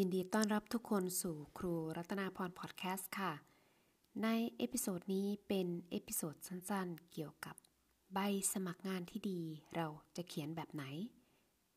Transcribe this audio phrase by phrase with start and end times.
[0.00, 3.32] ยินดีต้อนรับทุกคนสู่ครูรัตนาพรพอดแคสต์ค่ะ
[4.22, 7.56] ใน episode นี้เป็น episode สั้นๆ เกี่ยวกับ
[8.14, 8.18] ใบ
[8.52, 9.40] สมัครงานที่ดี
[9.74, 9.86] เรา
[10.16, 10.84] จะเขียนแบบไหน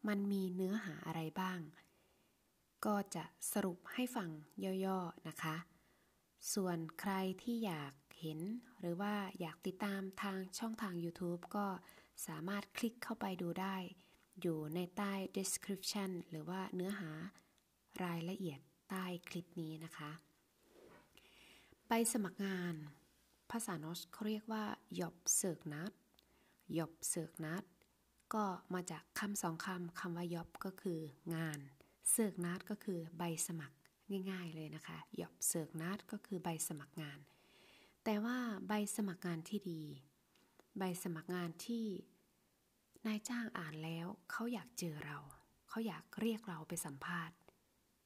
[0.07, 1.59] มันมีเนื้อหาอะไรบ้าง
[2.85, 4.29] ก็จะสรุปให้ฟัง
[4.85, 5.55] ย่อๆนะคะ
[6.53, 8.39] ส่วนใครที่อยากเห็น
[8.79, 11.67] หรือว่าอยากติดตามทางช่องทาง YouTube ก็
[12.27, 13.75] สามารถคลิกเข้าไปดูได้
[14.41, 17.11] อยู่ในใต้ description หรือว่าเนื้อหา
[18.03, 20.11] รายละเอียดใต้คลิปนี้นะคะ
[21.87, 22.75] ใบสมัครงาน
[23.51, 24.63] ภาษานอสเขาเรียกว่า
[24.99, 25.93] job search นัด
[26.77, 27.63] job search นัด
[28.33, 28.43] ก็
[28.73, 30.99] มาจากคำสองคำคำว่า job ก็คือ
[31.35, 31.59] งาน
[32.13, 33.75] search นัดก็คือใบสมัคร
[34.31, 37.19] ง่าย ๆเลยนะคะ job search นัดก็คือใบสมัครงาน
[38.03, 38.37] แต่ว่า
[38.67, 39.83] ใบสมัครงานที่ดี
[40.77, 41.85] ใบสมัครงานที่
[43.07, 45.17] นายจ้างอ่านแล้วเขาอยากเจอเรา
[45.69, 47.35] เขาอยากเรียกเราไปสัมภาษณ์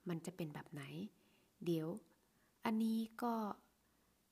[0.10, 0.84] มันจะเป็นแบบไหน
[1.66, 1.88] เดี๋ยว
[2.66, 3.36] อันนี้ก็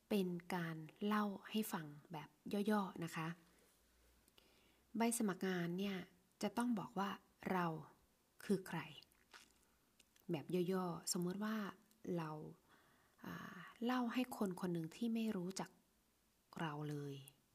[0.09, 2.29] เป็นการเล่าให้ฟังแบบ
[2.71, 3.27] ย่อๆนะคะ
[4.97, 5.97] ใบสมัครงานเนี่ย
[6.41, 7.09] จะต้องบอกว่า
[7.51, 7.65] เรา
[8.45, 8.79] คือใคร
[10.31, 11.55] แบบย่อๆ สมมติว่า
[12.17, 12.29] เรา
[13.85, 15.69] เล่าให้คนคนหนึ่งที่ไม่รู้จัก
[16.59, 17.13] เราเลย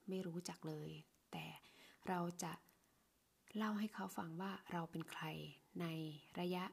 [0.08, 0.90] ไม่รู้จักเลย
[1.32, 1.46] แต่
[2.08, 2.52] เราจะ
[3.56, 5.22] เล่าให้เขาฟังว่าเราเป็นใคร
[5.80, 5.86] ใน
[6.40, 6.64] ระยะ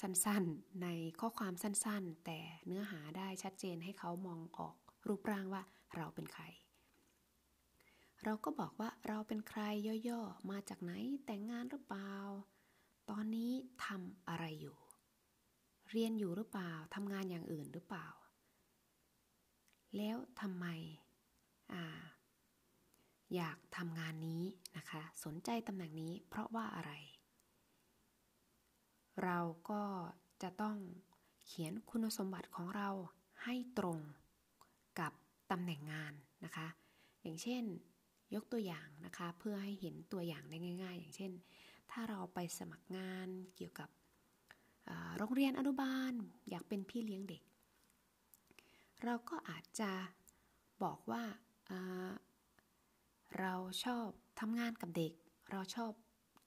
[0.00, 0.88] สั้นๆ ใน
[1.20, 5.62] ข้อความสั้นๆ แต่เนื้อหาได้ชัดเจนให้เขามองออกรูปร่างว่า
[5.96, 6.44] เราเป็นใคร
[8.24, 9.60] เราก็บอกว่าเราเป็นใคร
[10.08, 10.92] ย่อๆ มาจากไหน
[11.24, 12.14] แต่งงานหรือเปล่า
[13.10, 13.52] ตอนนี้
[13.84, 14.76] ทำอะไรอยู่
[15.90, 18.06] เรียนอยู่หรือเปล่าทำงานอย่างอื่นหรือเปล่า
[19.96, 20.66] แล้วทำไม
[21.72, 21.74] อ
[23.34, 24.42] อยากทำงานนี้
[24.76, 26.92] นะคะ สนใจตำแหน่งนี้เพราะว่าอะไร
[29.24, 29.38] เรา
[29.70, 29.82] ก็
[30.42, 30.76] จะต้อง
[31.46, 32.88] เขียนคุณสมบัติของเรา
[33.44, 33.98] ให้ตรง
[35.00, 35.12] กับ
[35.50, 36.12] ตำแหน่งงาน
[36.44, 36.68] นะคะ
[37.22, 37.64] อย่างเช่น
[38.34, 41.32] ยกตัวอย่างนะคะ เพื่อให้เห็นตัวอย่างได้ง่าย ๆ อย่างเช่น
[41.90, 43.88] ถ้าเราไปสมัครงานเกี่ยวกับ
[45.16, 46.12] โรงเรียนอนุบาล
[46.50, 47.42] อยากเป็นพี่เลี้ยงเด็ก
[49.04, 49.92] เราก็อาจจะ
[50.82, 51.24] บอกว่า
[53.38, 54.06] เราชอบ
[54.40, 55.12] ทำงานกับเด็ก
[55.50, 55.92] เราชอบ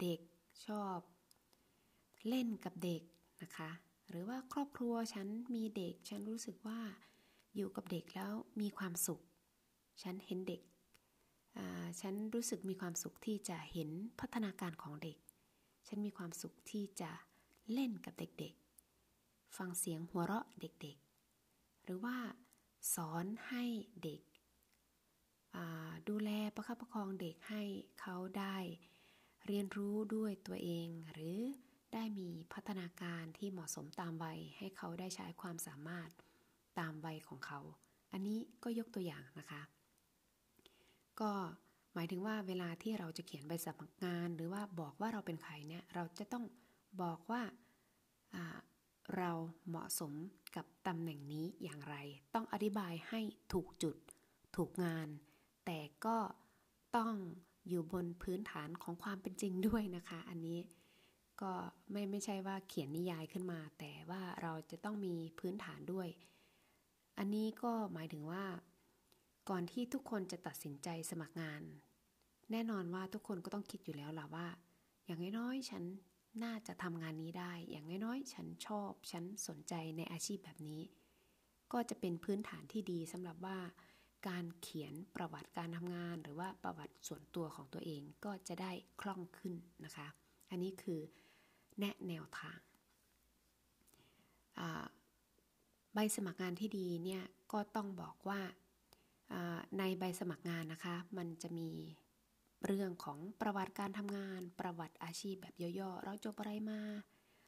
[0.02, 0.20] เด็ก
[0.68, 0.98] ชอบ
[2.28, 3.02] เล่นกับเด็ก
[3.42, 3.72] นะคะ
[4.10, 6.80] หรือว่าครอบครัวฉันมีเด็ก ฉันรู้สึกว่า
[7.56, 9.22] อยู่กับเด็กแล้วมีความสุข
[10.04, 10.62] ฉันเห็นเด็ก
[12.02, 13.90] ฉันรู้สึกมีความสุขที่จะเห็น
[14.20, 15.18] พัฒนาการของเด็ก
[15.88, 17.12] ฉันมีความสุขที่จะ
[17.74, 22.18] เล่นกับเด็กๆ ฟังเสียงหัวเราะเด็กๆ หรือว่า
[22.96, 23.64] สอนให้
[24.04, 24.22] เด็ก
[26.10, 27.64] ดูแลประคับประคองเด็กให้
[28.02, 28.58] เขาได้
[29.46, 31.40] เรียนรู้ด้วยตัวเองหรือ
[31.94, 36.10] ได้มีพัฒนาการที่เหมาะสมตามวัยให้เขาได้ใช้ความสามารถ
[36.80, 37.60] ตามวัยของเขา
[38.12, 39.62] อันนี้ก็ยกตัวอย่างนะคะ
[41.22, 41.32] ก็
[41.94, 46.46] หมายถึงว่าเวลาที่เราจะเขียนใบสมัครงาน หรือว่าบอกว่าเราเป็นใครเนี่ยเราจะต้อง
[47.02, 47.42] บอกว่า
[49.18, 49.32] เรา
[49.70, 50.14] เหมาะสม
[50.56, 51.96] กับตำแหน่งนี้อย่างไร
[52.34, 53.20] ต้องอธิบายให้
[53.54, 53.96] ถูกจุด
[54.56, 55.08] ถูกงาน
[55.66, 56.18] แต่ก็
[56.98, 57.14] ต้อง
[57.68, 60.60] อยู่บนพื้นฐานของความเป็นจริงด้วยนะคะ อันนี้
[61.42, 61.52] ก็
[61.92, 66.08] ไม่ไม่ใช่ว่าเขียนนิยายขึ้นมา แต่ว่าเราจะต้องมีพื้นฐานด้วย
[67.18, 68.46] อันนี้ก็หมายถึงว่า
[69.50, 71.62] ก่อนที่ทุกคนจะตัดสินใจสมัครงาน
[72.52, 74.48] แน่นอนว่าทุกคนก็ต้องคิดอยู่แล้วล่ะว่า
[75.06, 75.84] อย่างน้อยๆฉัน
[76.44, 80.82] น่าจะทำงานนี้ได้ อย่างน้อยๆฉันชอบ ฉันสนใจในอาชีพแบบนี้
[81.74, 83.58] ก็จะเป็นพื้นฐานที่ดีสำหรับว่า
[84.28, 88.72] การเขียนประวัติการทำงาน หรือว่าประวัติส่วนตัวของตัวเองก็จะได้
[89.02, 89.54] คล่องขึ้น
[89.86, 90.08] นะคะ
[90.50, 91.00] อันนี้คือ
[91.82, 92.60] แนะแนวทาง
[95.94, 98.42] ใบสมัครงานที่ดีเนี่ยก็ต้องบอกว่า
[99.78, 101.70] ในใบสมัครงานนะคะ มันจะมี
[102.66, 106.82] เรื่องของประวัติการทำงาน ประวัติอาชีพแบบย่อๆ เราจบอะไรมา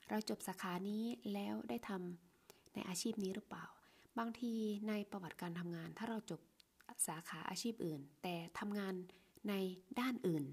[0.10, 3.66] เราจบสาขานี้แล้วได้ทำในอาชีพนี้หรือเปล่า
[4.20, 4.54] บางที
[4.90, 6.42] ในประวัติการทำงาน ถ้าเราจบ
[7.08, 8.94] สาขาอาชีพอื่น แต่ทำงาน
[9.50, 9.54] ใน
[10.00, 10.46] ด้านอื่น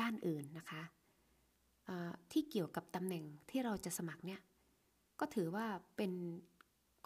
[0.00, 0.82] ด้านอื่นนะคะ
[2.32, 4.40] ที่เกี่ยวกับตำแหน่งที่เราจะสมัครเนี่ย
[5.20, 6.12] ก็ถือว่าเป็น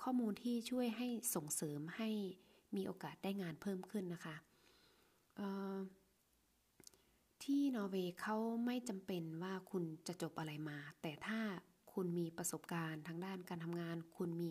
[0.03, 2.09] ข้อมูลที่ช่วยให้ส่งเสริมให้
[2.77, 4.37] มีโอกาสได้งานเพิ่มขึ้นนะคะ
[7.45, 8.37] ที่นอร์เวย์เขา
[8.67, 11.41] ไม่จำเป็นว่าคุณจะจบอะไรมา แต่ถ้า
[11.93, 14.51] คุณมีประสบการณ์ทางด้านการทำงาน คุณมี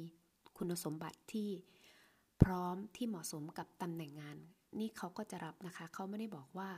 [0.57, 1.50] คุณสมบัติที่
[2.44, 4.38] พร้อมที่เหมาะสมกับตำแหน่งงาน
[4.80, 6.69] นี่เขาก็จะรับนะคะ เขาไม่ได้บอกว่า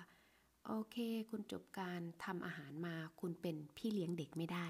[0.69, 0.97] โอเค
[1.29, 4.67] คุณจบการทำอาหารมา คุณเป็นพี่เลี้ยงเด็กไม่ได้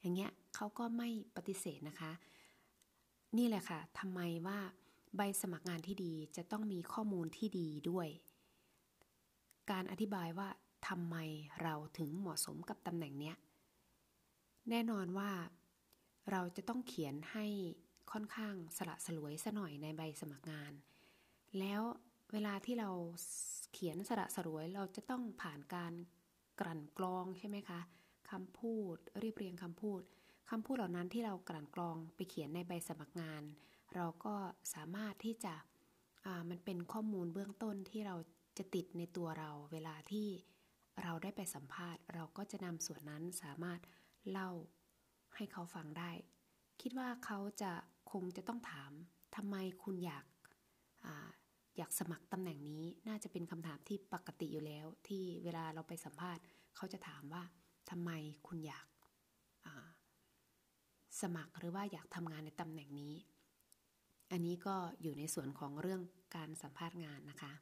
[0.00, 2.12] อย่างเงี้ยเขาก็ไม่ปฏิเสธนะคะ
[3.38, 4.58] นี่แหละค่ะทำไมว่า
[5.16, 8.08] ใบสมัครงานที่ดีจะต้องมีข้อมูลที่ดีด้วย
[9.70, 10.48] การอธิบายว่า
[10.88, 11.16] ทำไม
[11.62, 13.36] เราถึงเหมาะสมกับตำแหน่งเนี้ย
[14.70, 15.30] แน่นอนว่า
[16.30, 17.46] เราจะต้องเขียนให้
[18.12, 20.72] ค่อนข้างสละสลวยซะหน่อยในใบสมัครงาน
[21.58, 21.82] แล้ว
[22.32, 22.90] เวลาที่เรา
[23.72, 25.92] เขียนสละสลวยเราจะต้องผ่านการ
[26.60, 27.80] กลั่นกรองใช่ไหมคะ
[28.30, 30.00] คำพูดเรียบเรียงคำพูด
[30.50, 33.42] คำพูดเหล่านั้นที่เรากลั่นกรองไปเขียนในใบสมัครงาน
[33.94, 34.34] เราก็
[34.74, 35.54] สามารถที่จะ
[36.50, 38.16] มันเป็นข้อมูลเบื้องต้นที่เรา
[38.58, 40.28] จะติดในตัวเราเวลาที่
[41.02, 43.80] เราได้ไปสัมภาษณ์ เราก็จะนำส่วนนั้นสามารถ
[44.30, 44.50] เล่า
[45.34, 46.10] ให้เขาฟังได้
[46.80, 47.72] คิดว่าเขาจะ
[48.12, 48.92] คงจะต้องถาม
[49.36, 50.24] ทำไมคุณอยาก
[51.80, 56.42] อาอยากสมัครตำแหน่งนี้น่าจะเป็นคำถามที่ปกติอยู่แล้ว ที่เวลาเราไปสัมภาษณ์
[56.76, 57.42] เขาจะถามว่า
[57.90, 58.10] ทำไม
[58.48, 58.86] คุณอยาก
[61.20, 63.14] สมัครหรือว่าอยากทำงานในตำแหน่งนี้
[64.30, 66.02] อันนี้ก็อยู่ในส่วนของเรื่อง
[66.36, 67.52] การสัมภาษณ์งานนะคะ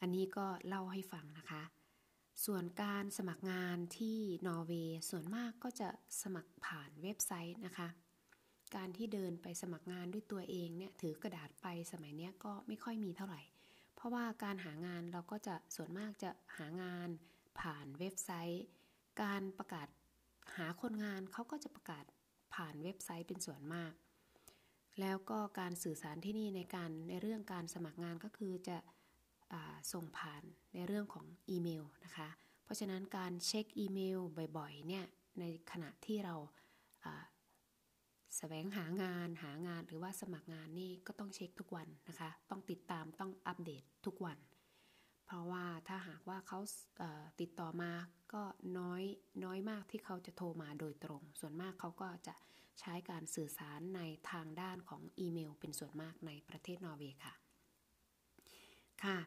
[0.00, 1.62] อันนี้ก็เล่าให้ฟังนะคะ
[2.44, 5.88] ส่วนการสมัครงานที่นอร์เวย์ส่วนมากก็จะ
[6.22, 7.88] สมัครผ่านเว็บไซต์นะคะ
[8.76, 13.42] การที่เดินไปสมัครงานด้วยตัวเองเนี่ยถือกระดาษไปสมัยนี้ก็ไม่ค่อยมีเท่าไหร่
[13.94, 17.08] เพราะว่าการหางานเราก็จะส่วนมากจะหางาน
[17.60, 18.64] ผ่านเว็บไซต์
[19.22, 19.88] การประกาศ
[20.56, 22.04] หาคนงานเขาก็จะประกาศ
[22.54, 23.92] ผ่านเว็บไซต์เป็นส่วนมาก
[25.00, 28.78] แล้วก็การสื่อสารที่นี่ในการในเรื่องการสมัครงานก็คือจะ
[29.92, 30.42] ส่งผ่าน
[30.74, 32.28] ในเรื่องของอีเมลนะคะ
[32.64, 34.20] เพราะฉะนั้นการเช็คอีเมล
[34.58, 35.04] บ่อยๆเนี่ย
[35.40, 36.34] ในขณะที่เรา
[38.36, 44.38] แสวงหางานหางานหรือว่าสมัครงานนี่ก็ต้องเช็คทุกวันนะคะ ต้องติดตามต้องอัปเดตทุกวัน
[45.26, 46.58] เพราะว่าถ้าหากว่าเขา
[47.40, 47.92] ติดต่อมา
[48.32, 48.42] ก็
[48.78, 49.02] น้อย
[49.44, 52.34] น้อยมากที่เขาจะโทรมาโดยตรง ส่วนมากเขาก็จะ
[52.80, 54.00] ใช้การสื่อสารใน
[54.30, 57.34] ทางด้านของอีเมล เป็นส่วนมากในประเทศนอร์เวย์ค่ะ
[59.04, 59.18] ค่ะ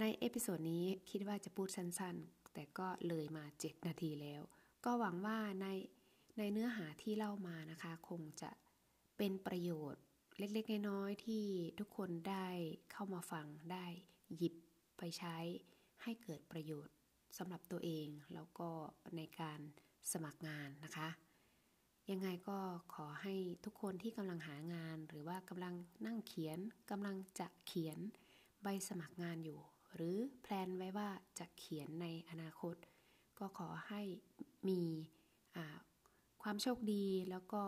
[0.00, 4.42] ใน episode นี้คิดว่าจะพูดสั้นๆ แต่ก็เลยมา 7 นาทีแล้ว
[4.84, 5.66] ก็หวังว่าใน
[6.38, 8.50] ในเนื้อหาที่เล่ามานะคะ คงจะ
[9.18, 10.02] เป็นประโยชน์
[10.38, 11.44] เล็กๆ น้อยๆที่
[11.78, 12.48] ทุกคนได้
[12.92, 13.86] เข้ามาฟังได้
[14.36, 14.54] หยิบ
[14.98, 15.36] ไปใช้
[16.02, 16.94] ให้เกิดประโยชน์
[17.38, 18.70] สำหรับตัวเอง แล้วก็
[19.16, 19.60] ในการ
[20.12, 21.08] สมัครงานนะคะ
[22.10, 22.58] ยังไงก็
[22.94, 25.74] ขอให้ทุกคนที่กำลังหางาน หรือว่ากำลัง
[26.06, 26.58] นั่งเขียน
[26.90, 27.98] กำลังจะเขียน
[28.62, 29.60] ใบสมัครงานอยู่
[29.94, 31.08] หรือแพลนไว้ว่า
[31.38, 32.76] จะเขียนในอนาคต
[33.38, 34.02] ก็ขอให้
[34.68, 34.82] มี
[36.42, 37.62] ความโชคดีแล้วก็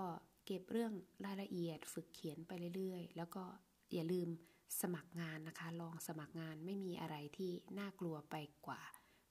[0.46, 0.92] เก็บเรื่อง
[1.24, 3.44] รายละเอียดฝึกเขียนไปเรื่อยๆ แล้วก็
[3.92, 4.28] อย่าลืม
[4.80, 8.36] สมัครงานนะคะ ลองสมัครงานไม่มีอะไรที่น่ากลัวไป
[8.66, 8.82] กว่า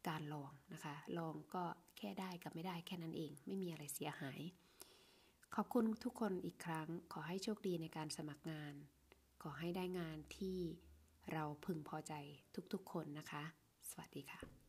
[0.07, 1.63] การลองนะคะ ลองก็
[1.97, 4.41] แค่ได้กับไม่ได้แค่นั้นเอง ไม่มีอะไรเสียหาย
[5.55, 8.73] ขอบคุณทุกคนอีกครั้ง ขอให้โชคดีในการสมัครงาน
[9.43, 10.57] ขอให้ได้งานที่
[11.31, 12.13] เราพึงพอใจ
[12.73, 13.43] ทุกๆคนนะคะ
[13.89, 14.68] สวัสดีค่ะ